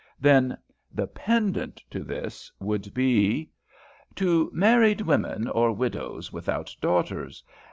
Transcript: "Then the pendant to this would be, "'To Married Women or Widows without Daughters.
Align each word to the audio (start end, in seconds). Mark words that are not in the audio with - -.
"Then 0.19 0.57
the 0.91 1.05
pendant 1.05 1.83
to 1.91 2.03
this 2.03 2.51
would 2.59 2.91
be, 2.91 3.51
"'To 4.15 4.49
Married 4.51 5.01
Women 5.01 5.47
or 5.47 5.71
Widows 5.73 6.33
without 6.33 6.75
Daughters. 6.81 7.43